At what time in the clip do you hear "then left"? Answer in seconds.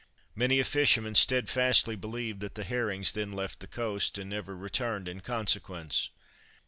3.11-3.59